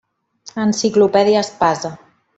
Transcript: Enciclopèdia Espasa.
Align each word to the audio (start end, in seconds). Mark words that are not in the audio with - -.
Enciclopèdia 0.63 1.43
Espasa. 1.47 1.95